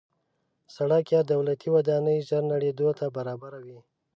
[0.75, 3.79] سړک یا دولتي ودانۍ ژر نړېدو ته برابره وي.